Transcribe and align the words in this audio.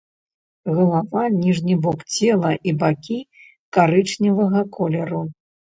Галава, 0.77 1.21
ніжні 1.33 1.75
бок 1.83 1.99
цела 2.17 2.51
і 2.71 2.75
бакі 2.85 3.19
карычневага 3.81 4.69
колеру. 4.81 5.25